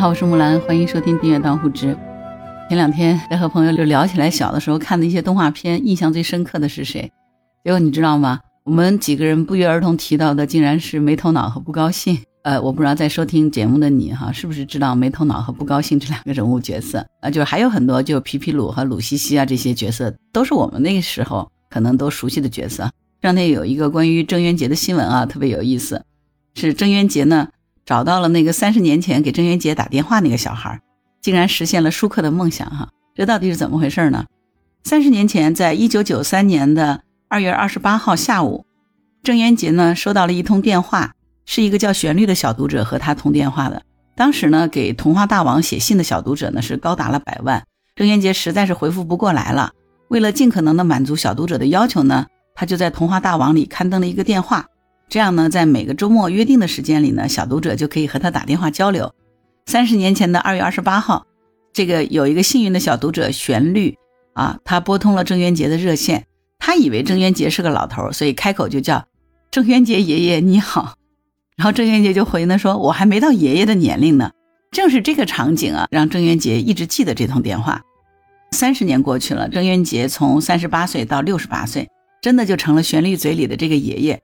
[0.00, 1.94] 好，我是木兰，欢迎收听订阅当户知。
[2.70, 7.12] 前两天在和朋友就聊起来，小的时候看的一些动画片，印象最深刻的是谁？
[7.62, 8.40] 结果你知道吗？
[8.64, 12.18] 我们几个人不约而同提到的，竟然是没头脑和不高兴。
[12.44, 17.28] 呃，我不知道在收听节目的你哈，是不是知道没头脑和不高兴这两个人物角色啊？
[17.28, 22.84] 就是还有很多，就皮皮鲁和鲁西西啊这些角色，都是我们那个时候可能都熟悉的角色。
[23.20, 26.02] 这两天有一个关于郑渊洁的新闻啊，特别有意思，
[26.54, 27.48] 是郑渊洁呢
[27.90, 30.80] 找到了那个三十年前给郑渊洁打电话那个小孩，
[31.20, 32.88] 竟然实现了舒克的梦想哈！
[33.16, 34.26] 这到底是怎么回事呢？
[34.84, 38.64] 三十年前，在一九九三年的二月二十八号下午，
[39.24, 41.14] 郑渊洁呢收到了一通电话。
[41.46, 43.82] 是一个叫旋律的小读者和他通电话的。
[44.14, 47.64] 当时呢，给童话大王写信的小读者呢是高达了百万。
[47.96, 49.72] 郑渊洁实在是回复不过来了，
[50.06, 54.66] 为了尽可能的满足小读者的要求呢，他就在童话大王里刊登了一个电话。
[55.10, 59.12] 这样呢，在每个周末约定的时间里呢，小读者就可以和他打电话交流。
[59.66, 61.26] 三十年前的二月二十八号，
[61.72, 63.96] 这个有一个幸运的小读者旋律
[64.34, 66.26] 啊，他拨通了郑渊洁的热线。
[66.60, 69.04] 他以为郑渊洁是个老头，所以开口就叫
[69.50, 70.94] 郑渊洁爷爷你好。
[71.58, 74.30] 然后郑渊洁就回呢说：“我还没到爷爷的年龄呢。”
[74.70, 77.82] 正是这个场景啊，让郑渊洁一直记得这通电话。
[78.52, 81.88] 三十年过去了，郑渊洁从三十八岁到六十八岁，
[82.22, 84.22] 真的就成了旋律嘴里的这个爷爷。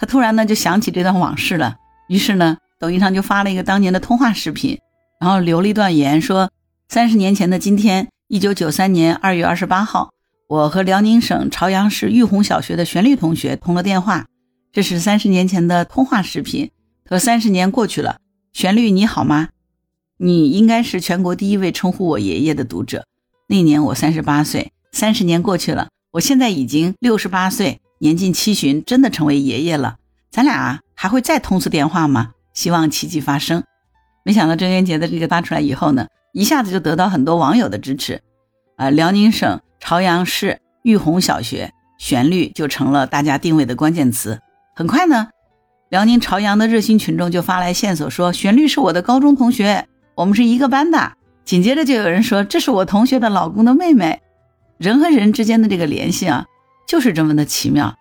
[0.00, 1.76] 他突然呢就想起这段往事了，
[2.08, 4.78] 于是呢，抖音上就发了一个当年的通话视频，
[5.20, 6.50] 然后留了一段言说
[6.88, 10.10] ：“三十年前的今天，一九九三年二月二十八号，
[10.48, 14.24] 我和辽宁省朝阳市玉红小学的旋律同学通了电话。”
[14.72, 16.70] 这是三十年前的通话视频，
[17.04, 18.20] 可三十年过去了，
[18.54, 19.50] 旋律你好吗？
[20.16, 23.04] 你应该是全国第一位称呼我爷爷的读者。
[23.48, 29.96] 那年我三十八岁，三十年过去了，我现在已经六十八岁，年近七旬，真的成为爷爷了。
[30.30, 32.30] 咱俩还会再通次电话吗？
[32.54, 33.62] 希望奇迹发生。
[34.24, 38.22] 没想到郑渊洁的这个发出来以后呢，一下子就得到很多网友的支持。
[38.76, 44.40] 啊，辽宁省朝阳市玉红小学旋律就成了大家定位的关键词。
[44.74, 45.28] 很快呢，
[45.90, 51.12] 辽宁朝阳的热心群众就发来线索，说旋律是我的高中同学，我们是一个班的。
[51.44, 54.22] 紧接着就有人说这是我同学的老公的妹妹。
[54.78, 56.46] 人和人之间的这个联系啊，
[56.86, 57.94] 就是这么的奇妙。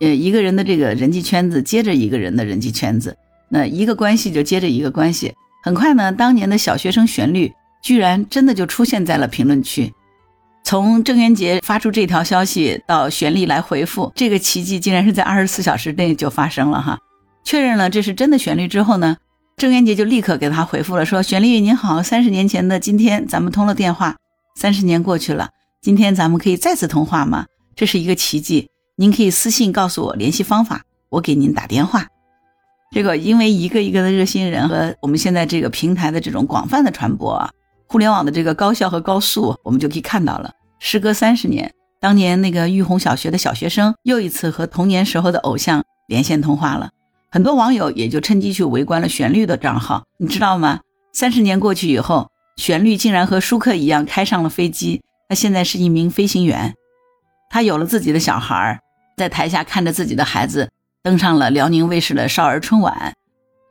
[0.00, 3.16] 呃，一个人的这个人际圈子接着一个人的人际圈子，
[3.48, 5.32] 那一个关系就接着一个关系。
[5.62, 7.52] 很快呢，当年的小学生旋律
[7.82, 9.92] 居然真的就出现在了评论区。
[10.64, 16.98] 从郑渊洁发出这条消息到旋律来回复，这个奇迹竟然是在二十四小时内就发生了哈！
[17.44, 19.18] 确认了这是真的旋律之后呢，
[19.56, 24.16] 郑渊洁就立刻给他回复了，说：“旋律您好，三十年前的今天咱们通了电话，
[24.56, 25.50] 三十年过去了，
[25.82, 27.44] 今天咱们可以再次通话吗？
[27.76, 32.06] 这是一个奇迹，您可以私信告诉我联系方法，我给您打电话。”
[32.92, 37.50] 这个因为一个一个的热心人和我们现在这个平台的这种广泛的传播啊。
[37.88, 40.52] 互联网的这个高效和高速，我们就可以看到了。
[40.78, 46.90] 时隔三十年，当年那个玉红小学的小学生又一次和童年时候的偶像连线通话了。
[47.30, 50.04] 很多网友也就趁机去围观了旋律的账号。
[50.18, 50.80] 你知道吗？
[51.12, 55.02] 三十年过去以后，旋律竟然和舒克一样开上了飞机。
[55.28, 56.74] 他现在是一名飞行员，
[57.50, 58.80] 他有了自己的小孩，
[59.16, 60.70] 在台下看着自己的孩子
[61.02, 63.14] 登上了辽宁卫视的少儿春晚。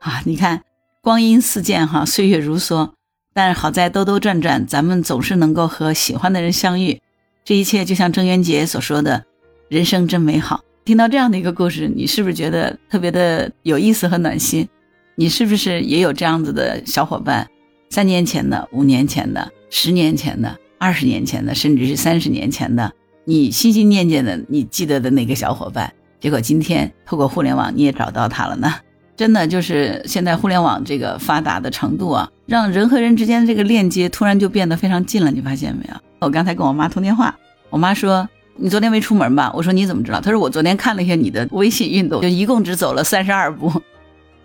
[0.00, 0.62] 啊，你看，
[1.02, 2.90] 光阴似箭，哈， 岁月如梭。
[3.32, 7.00] 但好在兜兜转转，咱们总是能够和喜欢的人相遇。
[7.44, 9.24] 这一切就像郑渊洁所说的
[9.68, 14.68] ：“人生真美好。”听到这样的一个故事，你是不是觉得特别的有意思和暖心？
[15.16, 17.48] 你是不是也有这样子的小伙伴？
[17.90, 22.92] 三年前的、五年前的、十年前的、二十年前的，甚至是三十年前的，
[23.24, 28.74] 你心心念念的、你记得的那个小伙伴，结果今天透过互联网你也找到他了呢？
[29.16, 35.30] 真的就是现在互联网这个发达的程度啊，让人和人之间的这个链接突然就变得非常近了。
[35.30, 35.94] 你发现没有？
[36.18, 37.32] 我刚才跟我妈通电话，
[37.70, 39.52] 我妈说你昨天没出门吧？
[39.54, 40.20] 我说你怎么知道？
[40.20, 43.72] 她说我昨天看了一下你的微信运动，就一共只走了三十二步。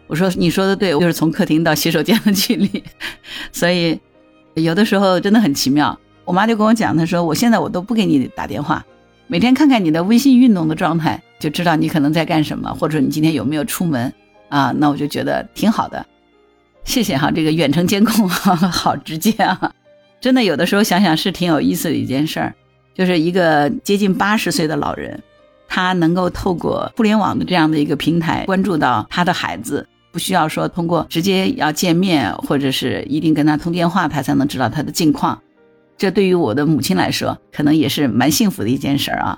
[0.06, 2.84] 我说你说的对，就是从客厅到洗手间的距离。
[3.52, 4.00] 所以
[4.54, 6.00] 有的时候真的很奇妙。
[6.30, 8.86] 我妈就跟我讲，她说我现在我都不给你打电话，
[9.26, 14.14] 每天看看你的微信运动的状态，就知道你可能在干什么，或者你今天有没有出门。
[14.50, 16.06] 啊，那我就觉得挺好的，
[16.84, 19.74] 谢谢哈，这个远程监控哈，好直接啊，
[20.22, 22.54] 真的有的时候想想是挺有意思的一件事儿，
[22.94, 25.20] 就是一个接近八十岁的老人，
[25.68, 35.40] 他能够透过互联网的这样的一个平台关注到他的孩子，不需要说通过直接要见面，或者是一定跟他通电话，他才能知道他的近况，
[36.00, 39.38] 这对于我的母亲来说，可能也是蛮幸福的一件事儿啊。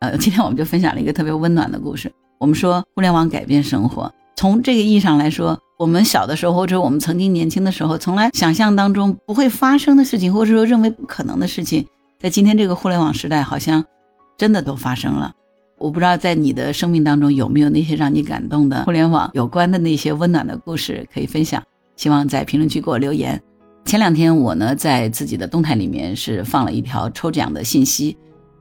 [0.00, 2.10] 呃，今天我们就分享了一个特别温暖的故事。
[2.40, 11.86] 我们说互联网改变生活，从这个意义上来说，我们小的时候，或者我们曾经年轻的时候，从来想象当中不会发生的事情，或者说认为不可能的事情，
[12.18, 13.84] 在今天这个互联网时代，好像
[14.38, 15.34] 真的都发生了。
[15.76, 21.62] 我不知道在你的生命当中有没有那些让你感动的互联网有关的那些温暖的故事可以分享，
[21.96, 23.38] 希望在评论区给我留言。
[23.86, 28.16] 前两天我呢在自己的动态里面是放了一条抽奖的信息，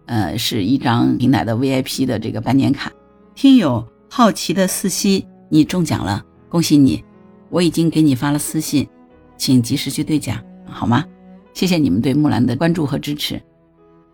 [0.05, 2.91] 呃，是一张平台的 VIP 的这个半年卡。
[3.33, 7.03] 听友好奇的四夕，你中奖了，恭喜你！
[7.49, 8.87] 我已经给你发了私信，
[9.35, 10.37] 请及时去兑奖，
[10.67, 11.03] 好吗？
[11.55, 13.41] 谢谢你们对木兰的关注和支持。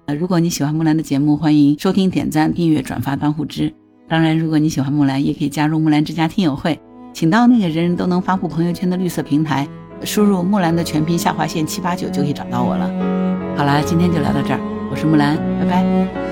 [0.05, 3.73] 呃，如果你喜欢木兰的节目，欢迎收听、点赞、订阅、转发、当互知。
[4.07, 6.79] 当然，如果你喜欢木兰，也可以加入木兰之家听友会，
[7.13, 9.67] 请到那个人人都能发布朋友圈的绿色平台，
[10.03, 12.89] 输入木兰的全拼下划线七八九就可以找到我了。
[13.57, 14.59] 好啦，今天就聊到这儿，
[14.89, 16.30] 我是木兰，拜拜。